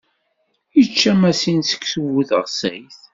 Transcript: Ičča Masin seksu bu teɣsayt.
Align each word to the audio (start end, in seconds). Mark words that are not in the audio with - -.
Ičča 0.81 1.11
Masin 1.21 1.59
seksu 1.69 2.01
bu 2.13 2.21
teɣsayt. 2.29 2.97